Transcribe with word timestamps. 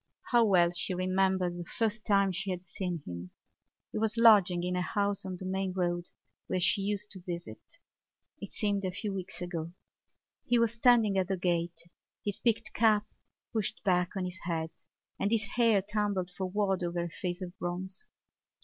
How 0.31 0.43
well 0.43 0.71
she 0.71 0.95
remembered 0.95 1.59
the 1.59 1.65
first 1.77 2.07
time 2.07 2.31
she 2.31 2.49
had 2.49 2.63
seen 2.63 3.03
him; 3.05 3.29
he 3.91 3.99
was 3.99 4.17
lodging 4.17 4.63
in 4.63 4.75
a 4.75 4.81
house 4.81 5.23
on 5.23 5.37
the 5.37 5.45
main 5.45 5.73
road 5.73 6.09
where 6.47 6.59
she 6.59 6.81
used 6.81 7.11
to 7.11 7.21
visit. 7.21 7.77
It 8.39 8.51
seemed 8.51 8.83
a 8.83 8.89
few 8.89 9.13
weeks 9.13 9.43
ago. 9.43 9.73
He 10.43 10.57
was 10.57 10.73
standing 10.73 11.19
at 11.19 11.27
the 11.27 11.37
gate, 11.37 11.83
his 12.25 12.39
peaked 12.39 12.73
cap 12.73 13.05
pushed 13.53 13.83
back 13.83 14.15
on 14.17 14.25
his 14.25 14.39
head 14.45 14.71
and 15.19 15.29
his 15.29 15.43
hair 15.55 15.83
tumbled 15.83 16.31
forward 16.31 16.81
over 16.83 17.03
a 17.03 17.07
face 17.11 17.43
of 17.43 17.55
bronze. 17.59 18.07